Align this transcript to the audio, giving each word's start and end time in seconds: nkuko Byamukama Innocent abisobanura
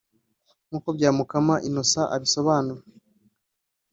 nkuko 0.67 0.87
Byamukama 0.97 1.55
Innocent 1.67 2.11
abisobanura 2.15 2.81